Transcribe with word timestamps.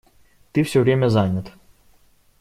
Ты 0.51 0.63
всё 0.63 0.81
время 0.81 1.09
занят. 1.09 1.53